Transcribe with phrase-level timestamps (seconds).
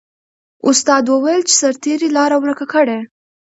[0.69, 2.97] استاد وویل چې سرتیري لاره ورکه کړه.